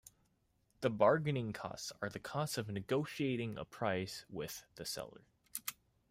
[0.79, 5.21] The bargaining costs are the costs of negotiating a price with the seller.